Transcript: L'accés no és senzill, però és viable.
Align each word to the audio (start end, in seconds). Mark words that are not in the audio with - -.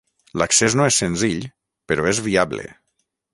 L'accés 0.41 0.75
no 0.79 0.87
és 0.91 0.97
senzill, 1.01 1.43
però 1.93 2.09
és 2.13 2.23
viable. 2.29 2.67